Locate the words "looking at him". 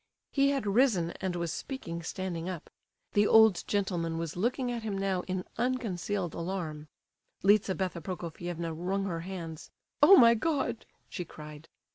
4.35-4.97